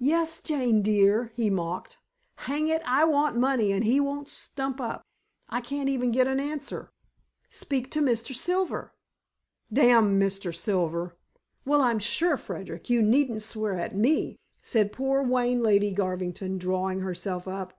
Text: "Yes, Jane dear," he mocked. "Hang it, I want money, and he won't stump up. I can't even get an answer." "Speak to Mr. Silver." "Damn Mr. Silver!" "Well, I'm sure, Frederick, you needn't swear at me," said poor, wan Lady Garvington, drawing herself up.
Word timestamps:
"Yes, 0.00 0.40
Jane 0.40 0.80
dear," 0.80 1.30
he 1.36 1.50
mocked. 1.50 1.98
"Hang 2.36 2.68
it, 2.68 2.80
I 2.86 3.04
want 3.04 3.36
money, 3.36 3.70
and 3.70 3.84
he 3.84 4.00
won't 4.00 4.30
stump 4.30 4.80
up. 4.80 5.02
I 5.50 5.60
can't 5.60 5.90
even 5.90 6.10
get 6.10 6.26
an 6.26 6.40
answer." 6.40 6.90
"Speak 7.50 7.90
to 7.90 8.00
Mr. 8.00 8.34
Silver." 8.34 8.94
"Damn 9.70 10.18
Mr. 10.18 10.54
Silver!" 10.54 11.18
"Well, 11.66 11.82
I'm 11.82 11.98
sure, 11.98 12.38
Frederick, 12.38 12.88
you 12.88 13.02
needn't 13.02 13.42
swear 13.42 13.74
at 13.74 13.94
me," 13.94 14.38
said 14.62 14.90
poor, 14.90 15.22
wan 15.22 15.62
Lady 15.62 15.92
Garvington, 15.92 16.56
drawing 16.56 17.00
herself 17.00 17.46
up. 17.46 17.74